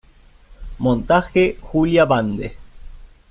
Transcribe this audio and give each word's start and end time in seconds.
Montaje: 0.79 1.57
Julia 1.61 2.05
Bande. 2.07 2.57